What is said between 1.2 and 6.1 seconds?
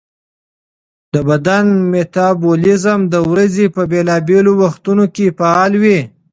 بدن میټابولیزم د ورځې په بېلابېلو وختونو کې فعال وي.